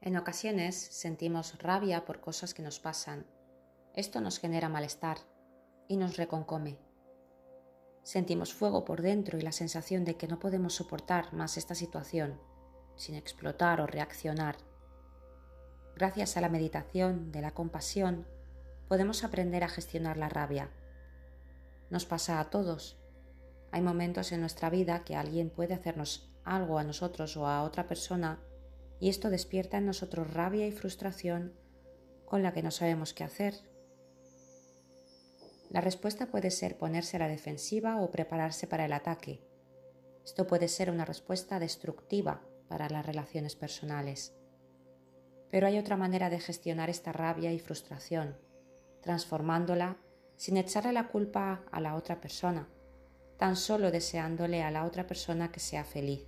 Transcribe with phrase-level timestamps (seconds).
[0.00, 3.26] En ocasiones sentimos rabia por cosas que nos pasan.
[3.94, 5.18] Esto nos genera malestar
[5.88, 6.78] y nos reconcome.
[8.04, 12.40] Sentimos fuego por dentro y la sensación de que no podemos soportar más esta situación
[12.94, 14.56] sin explotar o reaccionar.
[15.96, 18.26] Gracias a la meditación de la compasión
[18.86, 20.70] podemos aprender a gestionar la rabia.
[21.90, 22.98] Nos pasa a todos.
[23.72, 27.86] Hay momentos en nuestra vida que alguien puede hacernos algo a nosotros o a otra
[27.86, 28.40] persona
[29.00, 31.54] y esto despierta en nosotros rabia y frustración
[32.24, 33.54] con la que no sabemos qué hacer.
[35.70, 39.42] La respuesta puede ser ponerse a la defensiva o prepararse para el ataque.
[40.24, 44.34] Esto puede ser una respuesta destructiva para las relaciones personales.
[45.50, 48.36] Pero hay otra manera de gestionar esta rabia y frustración,
[49.02, 49.96] transformándola
[50.36, 52.68] sin echarle la culpa a la otra persona,
[53.38, 56.26] tan solo deseándole a la otra persona que sea feliz.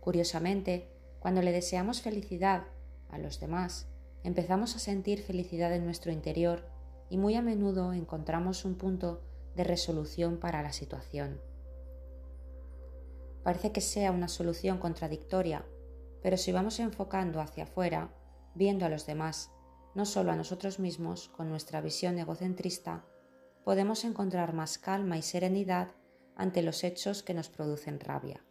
[0.00, 0.88] Curiosamente,
[1.20, 2.64] cuando le deseamos felicidad
[3.10, 3.86] a los demás,
[4.24, 6.68] empezamos a sentir felicidad en nuestro interior
[7.08, 9.22] y muy a menudo encontramos un punto
[9.54, 11.40] de resolución para la situación.
[13.42, 15.64] Parece que sea una solución contradictoria,
[16.22, 18.14] pero si vamos enfocando hacia afuera,
[18.54, 19.50] viendo a los demás,
[19.94, 23.04] no solo a nosotros mismos, con nuestra visión egocentrista,
[23.64, 25.88] podemos encontrar más calma y serenidad
[26.36, 28.44] ante los hechos que nos producen rabia.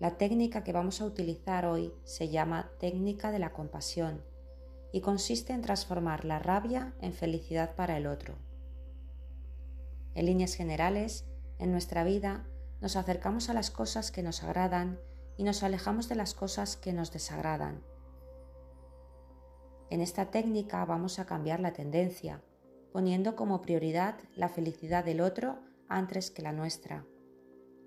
[0.00, 4.24] La técnica que vamos a utilizar hoy se llama técnica de la compasión
[4.92, 8.38] y consiste en transformar la rabia en felicidad para el otro.
[10.14, 11.26] En líneas generales,
[11.58, 12.46] en nuestra vida
[12.80, 14.98] nos acercamos a las cosas que nos agradan
[15.36, 17.82] y nos alejamos de las cosas que nos desagradan.
[19.90, 22.40] En esta técnica vamos a cambiar la tendencia,
[22.90, 25.58] poniendo como prioridad la felicidad del otro
[25.90, 27.04] antes que la nuestra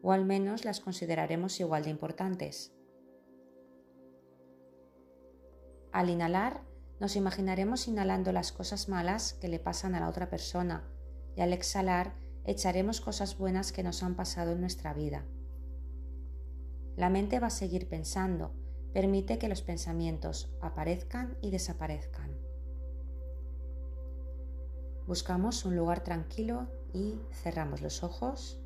[0.03, 2.73] o al menos las consideraremos igual de importantes.
[5.93, 6.61] Al inhalar,
[6.99, 10.83] nos imaginaremos inhalando las cosas malas que le pasan a la otra persona
[11.35, 15.25] y al exhalar echaremos cosas buenas que nos han pasado en nuestra vida.
[16.97, 18.53] La mente va a seguir pensando,
[18.93, 22.37] permite que los pensamientos aparezcan y desaparezcan.
[25.07, 28.62] Buscamos un lugar tranquilo y cerramos los ojos.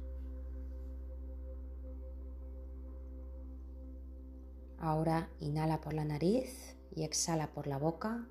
[4.88, 8.26] Ahora inhala por la nariz y exhala por la boca.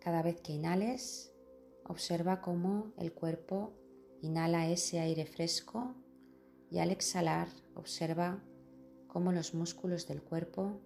[0.00, 1.34] Cada vez que inhales,
[1.84, 3.74] observa cómo el cuerpo
[4.22, 5.96] inhala ese aire fresco
[6.70, 8.42] y al exhalar observa
[9.06, 10.80] cómo los músculos del cuerpo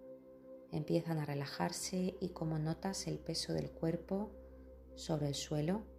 [0.73, 4.33] empiezan a relajarse y cómo notas el peso del cuerpo
[4.97, 5.92] sobre el suelo.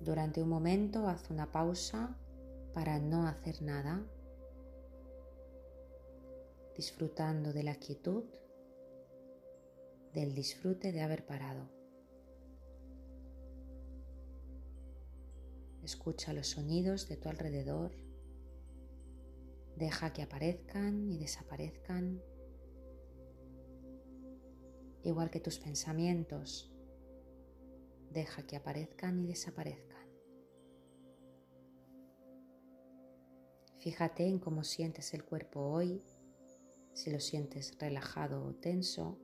[0.00, 2.16] Durante un momento haz una pausa
[2.72, 4.02] para no hacer nada,
[6.74, 8.24] disfrutando de la quietud,
[10.14, 11.68] del disfrute de haber parado.
[15.82, 17.92] Escucha los sonidos de tu alrededor,
[19.76, 22.22] deja que aparezcan y desaparezcan,
[25.02, 26.70] igual que tus pensamientos
[28.10, 29.89] deja que aparezcan y desaparezcan.
[33.80, 36.02] Fíjate en cómo sientes el cuerpo hoy,
[36.92, 39.18] si lo sientes relajado o tenso,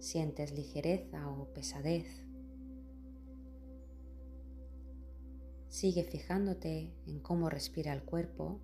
[0.00, 2.24] sientes ligereza o pesadez.
[5.68, 8.60] Sigue fijándote en cómo respira el cuerpo,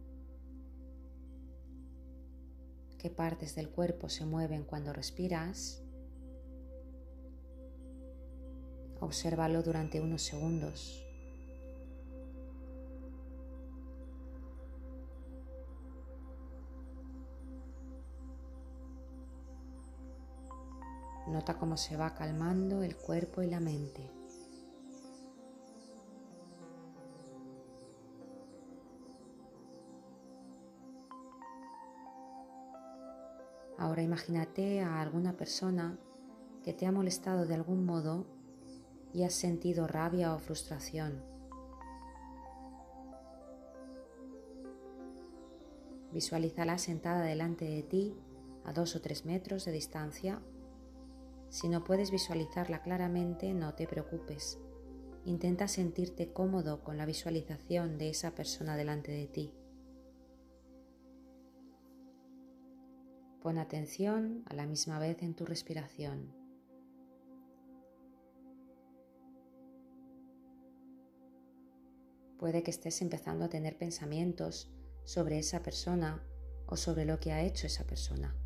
[2.99, 5.87] qué partes del cuerpo se mueven cuando respiras
[8.99, 11.06] Obsérvalo durante unos segundos.
[21.37, 24.11] Nota cómo se va calmando el cuerpo y la mente.
[33.77, 35.99] Ahora imagínate a alguna persona
[36.65, 38.25] que te ha molestado de algún modo
[39.13, 41.23] y has sentido rabia o frustración.
[46.13, 48.17] Visualízala sentada delante de ti
[48.65, 50.41] a dos o tres metros de distancia.
[51.57, 54.59] Si no puedes visualizarla claramente, no te preocupes.
[55.25, 59.55] Intenta sentirte cómodo con la visualización de esa persona delante de ti.
[63.41, 66.31] Pon atención a la misma vez en tu respiración.
[72.39, 74.71] Puede que estés empezando a tener pensamientos
[75.05, 76.23] sobre esa persona
[76.67, 78.37] o sobre lo que ha hecho esa persona.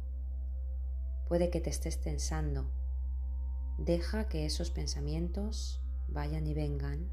[1.27, 2.71] Puede que te estés tensando
[3.81, 7.11] Deja que esos pensamientos vayan y vengan.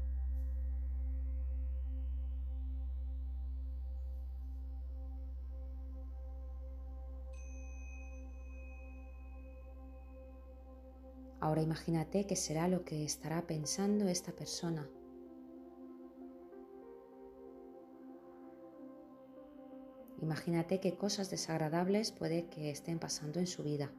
[11.40, 14.86] Ahora imagínate qué será lo que estará pensando esta persona.
[20.20, 23.90] Imagínate qué cosas desagradables puede que estén pasando en su vida.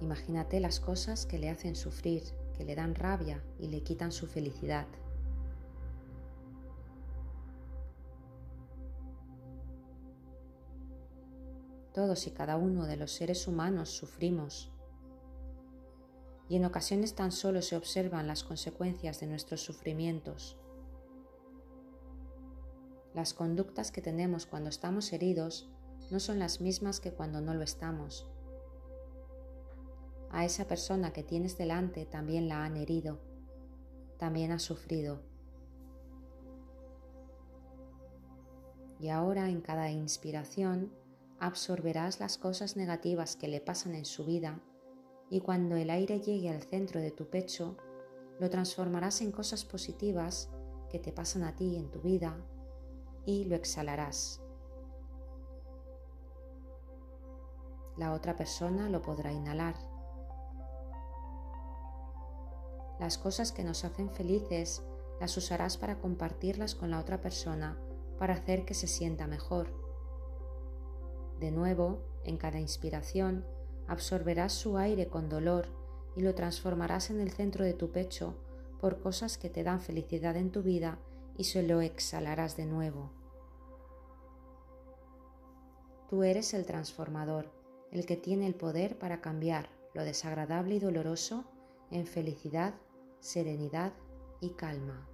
[0.00, 2.22] Imagínate las cosas que le hacen sufrir,
[2.56, 4.86] que le dan rabia y le quitan su felicidad.
[11.92, 14.72] Todos y cada uno de los seres humanos sufrimos
[16.48, 20.58] y en ocasiones tan solo se observan las consecuencias de nuestros sufrimientos.
[23.14, 25.70] Las conductas que tenemos cuando estamos heridos
[26.10, 28.26] no son las mismas que cuando no lo estamos.
[30.34, 33.20] A esa persona que tienes delante también la han herido,
[34.18, 35.22] también ha sufrido.
[38.98, 40.92] Y ahora en cada inspiración
[41.38, 44.60] absorberás las cosas negativas que le pasan en su vida
[45.30, 47.76] y cuando el aire llegue al centro de tu pecho,
[48.40, 50.50] lo transformarás en cosas positivas
[50.90, 52.36] que te pasan a ti en tu vida
[53.24, 54.42] y lo exhalarás.
[57.96, 59.93] La otra persona lo podrá inhalar.
[62.98, 64.82] Las cosas que nos hacen felices
[65.20, 67.78] las usarás para compartirlas con la otra persona
[68.18, 69.68] para hacer que se sienta mejor.
[71.40, 73.44] De nuevo, en cada inspiración,
[73.88, 75.68] absorberás su aire con dolor
[76.16, 78.36] y lo transformarás en el centro de tu pecho
[78.80, 80.98] por cosas que te dan felicidad en tu vida
[81.36, 83.10] y se lo exhalarás de nuevo.
[86.08, 87.50] Tú eres el transformador,
[87.90, 91.44] el que tiene el poder para cambiar lo desagradable y doloroso
[91.90, 92.74] en felicidad,
[93.20, 93.92] serenidad
[94.40, 95.08] y calma.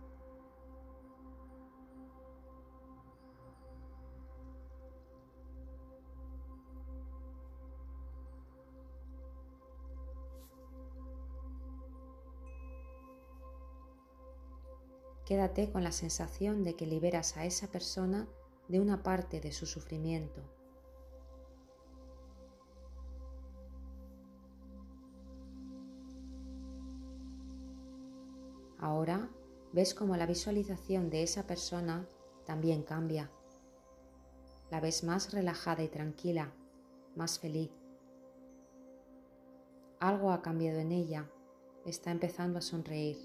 [15.31, 18.27] Quédate con la sensación de que liberas a esa persona
[18.67, 20.43] de una parte de su sufrimiento.
[28.81, 29.29] Ahora
[29.73, 32.09] ves como la visualización de esa persona
[32.47, 33.31] también cambia.
[34.71, 36.55] La ves más relajada y tranquila,
[37.15, 37.71] más feliz.
[39.99, 41.31] Algo ha cambiado en ella,
[41.85, 43.19] está empezando a sonreír.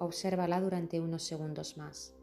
[0.00, 2.16] Obsérvala durante unos segundos más.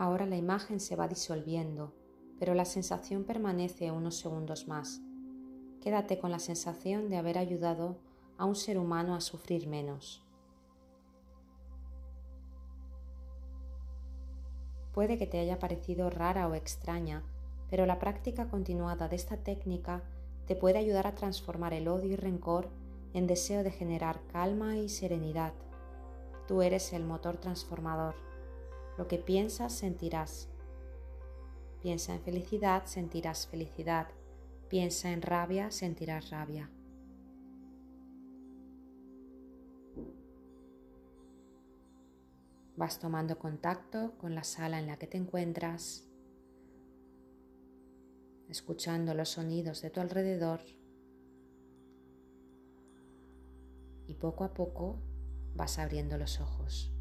[0.00, 1.92] Ahora la imagen se va disolviendo,
[2.38, 5.02] pero la sensación permanece unos segundos más.
[5.82, 7.98] Quédate con la sensación de haber ayudado
[8.38, 10.24] a un ser humano a sufrir menos.
[14.94, 17.22] Puede que te haya parecido rara o extraña,
[17.68, 20.02] pero la práctica continuada de esta técnica
[20.46, 22.70] te puede ayudar a transformar el odio y rencor
[23.12, 25.52] en deseo de generar calma y serenidad.
[26.48, 28.29] Tú eres el motor transformador.
[28.98, 30.48] Lo que piensas, sentirás.
[31.82, 34.08] Piensa en felicidad, sentirás felicidad.
[34.68, 36.70] Piensa en rabia, sentirás rabia.
[42.76, 46.06] Vas tomando contacto con la sala en la que te encuentras,
[48.48, 50.60] escuchando los sonidos de tu alrededor
[54.06, 54.98] y poco a poco
[55.54, 56.92] vas abriendo los ojos.